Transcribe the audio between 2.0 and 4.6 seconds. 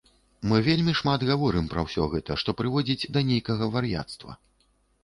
гэта, што прыводзіць да нейкага вар'яцтва.